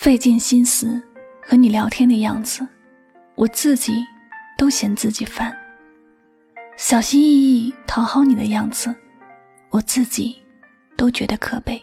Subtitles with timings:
[0.00, 0.98] 费尽心思
[1.42, 2.66] 和你聊天的样子，
[3.34, 4.02] 我自己
[4.56, 5.52] 都嫌自己烦；
[6.78, 7.26] 小心翼
[7.66, 8.94] 翼讨好你的样子，
[9.68, 10.42] 我自己
[10.96, 11.78] 都觉得可悲。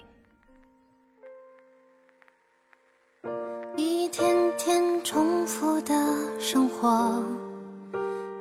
[3.75, 5.93] 一天天重复的
[6.39, 7.23] 生活，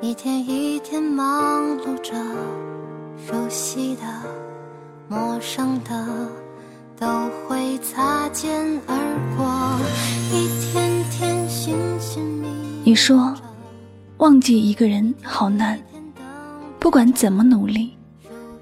[0.00, 2.14] 一天一天忙碌着，
[3.18, 4.02] 熟悉的、
[5.06, 6.45] 陌生的。
[6.98, 7.06] 都
[7.46, 8.50] 会擦肩
[8.86, 8.96] 而
[9.36, 9.78] 过，
[12.84, 13.34] 你说，
[14.16, 15.78] 忘记一个人好难，
[16.78, 17.94] 不管怎么努力，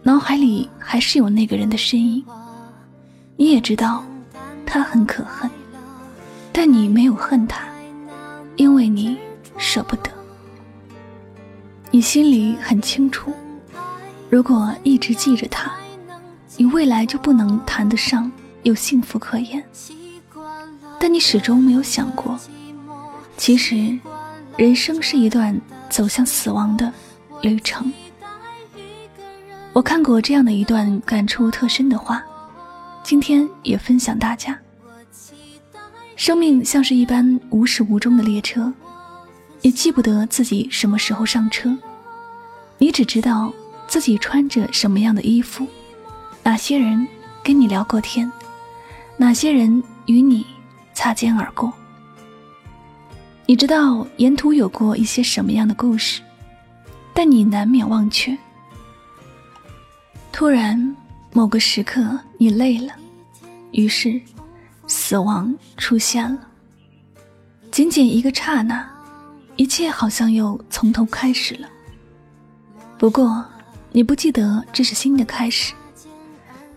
[0.03, 2.25] 脑海里还是有那个人的身影。
[3.37, 4.03] 你也知道，
[4.67, 5.49] 他很可恨，
[6.53, 7.65] 但你没有恨他，
[8.57, 9.17] 因为你
[9.57, 10.11] 舍不得。
[11.93, 13.33] 你心里很清楚，
[14.29, 15.73] 如果一直记着他。
[16.57, 18.31] 你未来就不能谈得上
[18.63, 19.63] 有幸福可言，
[21.01, 22.39] 但你始终没有想过，
[23.37, 23.99] 其实，
[24.57, 26.93] 人生是一段走向死亡的
[27.43, 27.93] 旅程。
[29.73, 32.23] 我看过这样的一段感触特深的话，
[33.03, 34.57] 今天也分享大家。
[36.15, 38.73] 生命像是一班无始无终的列车，
[39.63, 41.77] 也记不得自己什么时候上车，
[42.79, 43.53] 你只知道
[43.89, 45.67] 自己穿着什么样的衣服。
[46.45, 47.09] 哪些人
[47.43, 48.31] 跟你聊过天？
[49.17, 50.47] 哪些人与你
[50.93, 51.73] 擦肩而过？
[53.47, 56.21] 你知道沿途有过一些什么样的故事？
[57.15, 58.37] 但你难免忘却。
[60.33, 60.95] 突然，
[61.33, 62.93] 某个时刻你累了，
[63.73, 64.21] 于是
[64.87, 66.47] 死亡出现了。
[67.71, 68.87] 仅仅一个刹那，
[69.57, 71.67] 一切好像又从头开始了。
[72.99, 73.43] 不过，
[73.93, 75.73] 你不记得这是新的开始。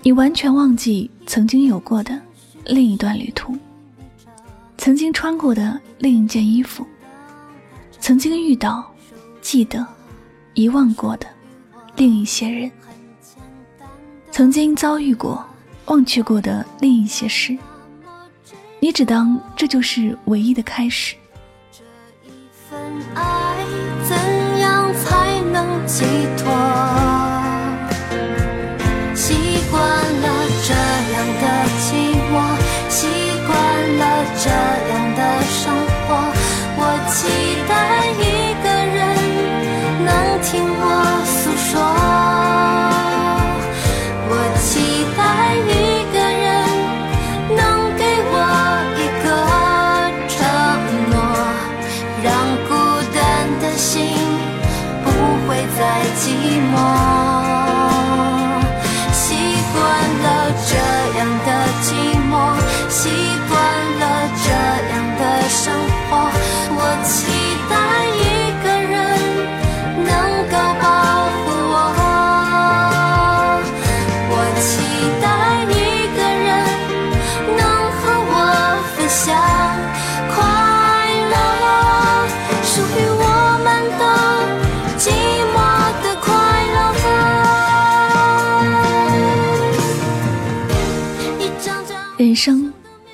[0.07, 2.17] 你完全忘记曾经有过的
[2.63, 3.57] 另一段旅途，
[4.77, 6.87] 曾经穿过的另一件衣服，
[7.99, 8.89] 曾经遇到、
[9.41, 9.85] 记得、
[10.53, 11.27] 遗忘过的
[11.97, 12.71] 另一些人，
[14.31, 15.45] 曾经遭遇过、
[15.87, 17.57] 忘却过的另一些事。
[18.79, 21.17] 你只当这就是唯一的开始。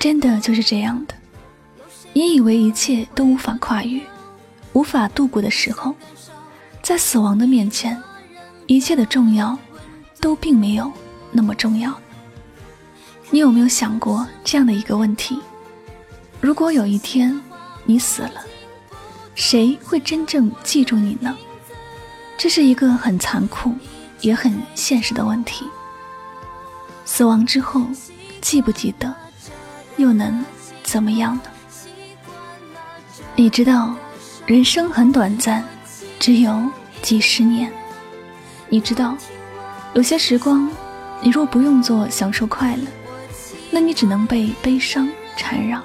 [0.04, 1.14] 真的就是这样的，
[2.12, 4.02] 你以为一切都无法跨越、
[4.74, 5.94] 无法度过的时候，
[6.82, 7.98] 在死亡的面前，
[8.66, 9.58] 一切的重要
[10.20, 10.92] 都并没有
[11.32, 11.98] 那么重要。
[13.30, 15.40] 你有没有想过这样的一个问题：
[16.38, 17.40] 如果有一天
[17.86, 18.44] 你死了，
[19.34, 21.34] 谁会真正记住你呢？
[22.36, 23.72] 这是一个很残酷
[24.20, 25.64] 也很现实的问题。
[27.06, 27.86] 死亡之后。
[28.42, 29.16] 记不记得，
[29.96, 30.44] 又能
[30.82, 31.42] 怎么样呢？
[33.36, 33.94] 你知道，
[34.46, 35.64] 人生很短暂，
[36.18, 36.62] 只有
[37.02, 37.72] 几十年。
[38.68, 39.16] 你知道，
[39.94, 40.68] 有些时光，
[41.20, 42.82] 你若不用作享受快乐，
[43.70, 45.80] 那你只能被悲伤缠绕。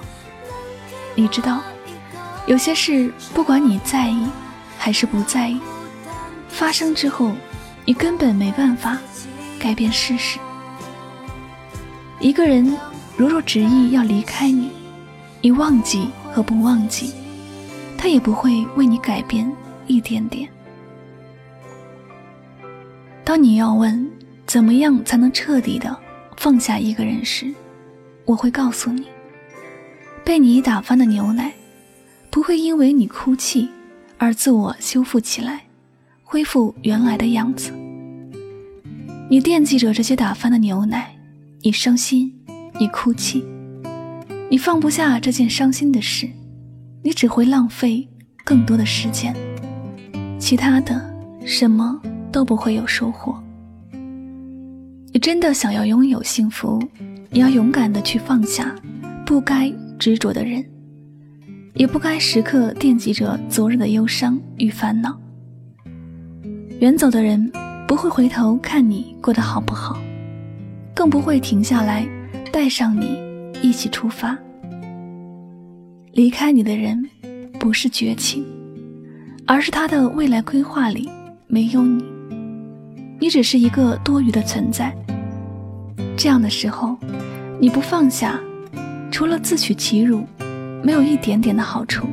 [1.15, 1.61] 你知道，
[2.45, 4.27] 有些事，不管你在意
[4.77, 5.59] 还是不在意，
[6.49, 7.31] 发生之后，
[7.85, 8.97] 你根本没办法
[9.59, 10.39] 改变事实。
[12.19, 12.77] 一个人
[13.19, 14.69] 如若执意要离开你，
[15.41, 17.11] 你忘记和不忘记，
[17.97, 19.51] 他也不会为你改变
[19.87, 20.47] 一点点。
[23.25, 24.09] 当你要问
[24.45, 25.93] 怎么样才能彻底的
[26.37, 27.53] 放下一个人时，
[28.23, 29.03] 我会告诉你：
[30.23, 31.51] 被你打翻的牛奶，
[32.29, 33.67] 不会因为你哭泣
[34.17, 35.63] 而自我修复起来，
[36.23, 37.73] 恢复原来的样子。
[39.29, 41.13] 你惦记着这些打翻的牛奶。
[41.61, 42.33] 你伤心，
[42.79, 43.43] 你哭泣，
[44.49, 46.29] 你放不下这件伤心的事，
[47.03, 48.07] 你只会浪费
[48.45, 49.35] 更多的时间，
[50.39, 51.13] 其他的
[51.45, 53.37] 什么都不会有收获。
[55.11, 56.81] 你真的想要拥有幸福，
[57.29, 58.73] 你要勇敢的去放下
[59.25, 60.63] 不该执着的人，
[61.73, 65.19] 也不该时刻惦记着昨日的忧伤与烦恼。
[66.79, 67.51] 远走的人
[67.85, 69.99] 不会回头看你过得好不好，
[70.95, 72.07] 更不会停下来
[72.49, 73.17] 带上你
[73.61, 74.37] 一起出发。
[76.13, 77.09] 离开你的人
[77.59, 78.45] 不是绝情，
[79.45, 81.09] 而是他的未来规划里
[81.47, 82.03] 没有你，
[83.19, 84.93] 你只是一个多余的存在。
[86.17, 86.97] 这样的时候，
[87.59, 88.39] 你不放下，
[89.09, 90.23] 除了自取其辱，
[90.83, 92.07] 没有一点点的好处。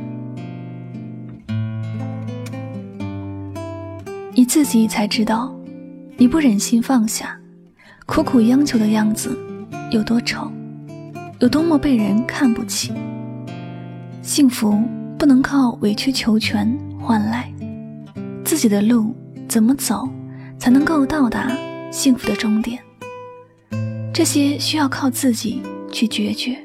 [4.33, 5.53] 你自己才知道，
[6.15, 7.37] 你不忍心放下，
[8.05, 9.37] 苦苦央求的样子
[9.89, 10.51] 有多丑，
[11.39, 12.91] 有多么被人看不起。
[14.21, 14.77] 幸福
[15.17, 17.49] 不能靠委曲求全换来，
[18.43, 19.15] 自己的路
[19.47, 20.09] 怎么走
[20.59, 21.49] 才能够到达
[21.89, 22.79] 幸福的终点？
[24.13, 26.57] 这些需要靠自己去决绝。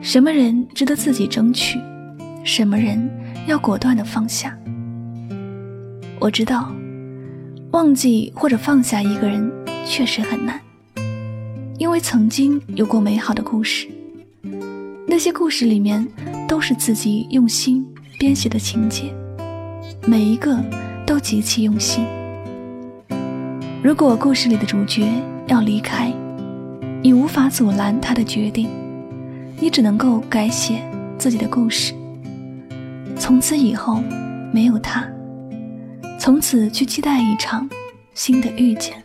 [0.00, 1.78] 什么人值得自己争取，
[2.44, 3.10] 什么人
[3.46, 4.56] 要果断的放下。
[6.18, 6.74] 我知道，
[7.72, 9.52] 忘记或者放下一个人
[9.84, 10.58] 确实很难，
[11.78, 13.88] 因为曾经有过美好的故事，
[15.06, 16.06] 那些故事里面
[16.46, 17.84] 都是自己用心
[18.18, 19.12] 编写的情节，
[20.06, 20.56] 每一个
[21.04, 22.04] 都极其用心。
[23.82, 25.06] 如果故事里的主角
[25.48, 26.12] 要离开，
[27.02, 28.70] 你无法阻拦他的决定，
[29.58, 30.80] 你只能够改写
[31.18, 31.92] 自己的故事，
[33.18, 34.02] 从此以后
[34.52, 35.06] 没有他。
[36.18, 37.68] 从此去期待一场
[38.14, 39.03] 新的遇见。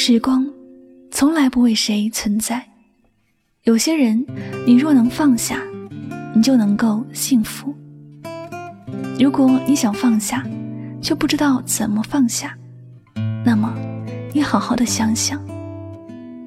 [0.00, 0.46] 时光
[1.10, 2.64] 从来不为谁存在。
[3.64, 4.24] 有些人，
[4.64, 5.60] 你若能放下，
[6.32, 7.74] 你就能够幸福。
[9.18, 10.46] 如果你想放下，
[11.02, 12.56] 却不知道怎么放下，
[13.44, 13.74] 那么
[14.32, 15.44] 你好好的想想，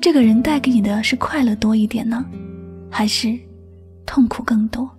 [0.02, 2.26] 这个人带给你的是快乐多一点呢，
[2.90, 3.38] 还是
[4.06, 4.90] 痛苦更多？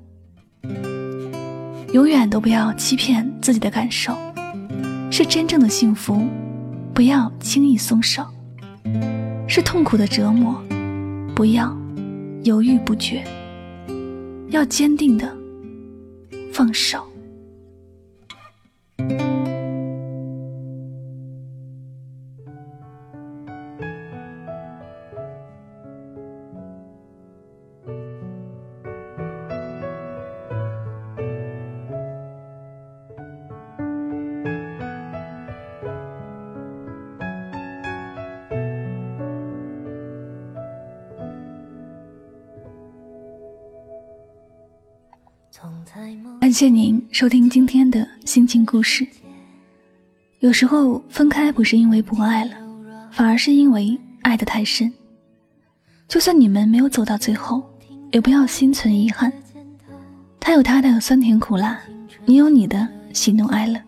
[1.94, 4.14] 永远都不要欺骗自己的感受，
[5.10, 6.22] 是真正的幸福，
[6.92, 8.22] 不要轻易松手；
[9.46, 10.62] 是痛苦的折磨，
[11.34, 11.76] 不要
[12.44, 13.22] 犹豫不决，
[14.50, 15.30] 要坚定的
[16.52, 17.11] 放手。
[46.40, 49.06] 感谢您收听今天的心情故事。
[50.40, 52.52] 有时候分开不是因为不爱了，
[53.10, 54.90] 反而是因为爱得太深。
[56.08, 57.62] 就算你们没有走到最后，
[58.12, 59.30] 也不要心存遗憾。
[60.40, 61.78] 他有他的酸甜苦辣，
[62.24, 63.78] 你有你的喜怒哀乐。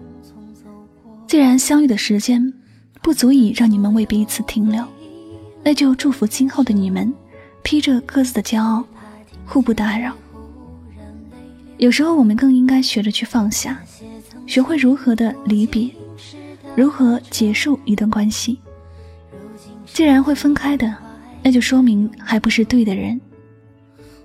[1.26, 2.52] 既然相遇的时间
[3.00, 4.84] 不足以让你们为彼此停留，
[5.62, 7.12] 那就祝福今后的你们，
[7.62, 8.84] 披着各自的骄傲，
[9.46, 10.14] 互不打扰。
[11.78, 13.80] 有时候，我们更应该学着去放下，
[14.46, 15.90] 学会如何的离别，
[16.76, 18.60] 如何结束一段关系。
[19.84, 20.94] 既然会分开的，
[21.42, 23.20] 那就说明还不是对的人。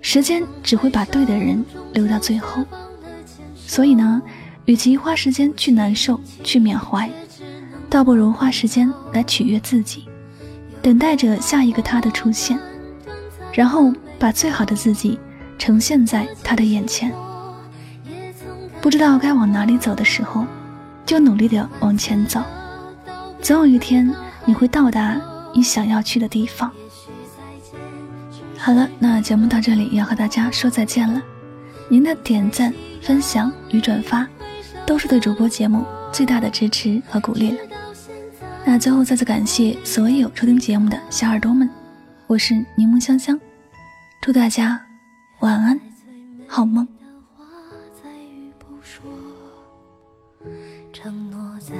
[0.01, 1.63] 时间只会把对的人
[1.93, 2.63] 留到最后。
[3.55, 4.21] 所以呢，
[4.65, 7.09] 与其花时间去难受、去缅怀，
[7.89, 10.05] 倒不如花时间来取悦自己，
[10.81, 12.57] 等待着下一个他的出现，
[13.51, 15.19] 然后把最好的自己
[15.57, 17.11] 呈现在他的眼前。
[18.81, 20.45] 不知道该往哪里走的时候，
[21.05, 22.41] 就努力的往前走，
[23.41, 24.09] 总有一天
[24.45, 25.19] 你会到达
[25.53, 26.71] 你想要去的地方。
[28.57, 31.21] 好了，那节目到这里要和大家说再见了。
[31.89, 34.27] 您的点赞、分享与转发，
[34.85, 37.57] 都是对主播节目最大的支持和鼓励了。
[38.65, 41.69] 那最后再次感谢所有收听节目的小耳朵们，
[42.27, 43.39] 我是柠檬香香，
[44.21, 44.79] 祝大家
[45.39, 45.79] 晚安，
[46.47, 46.87] 好梦。
[51.01, 51.73] 承诺在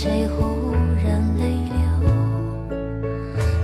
[0.00, 0.70] 谁忽
[1.04, 1.74] 然泪流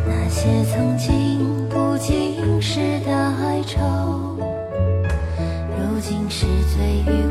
[0.04, 3.78] 那些曾经不经事的哀愁
[5.78, 7.23] 如今是醉于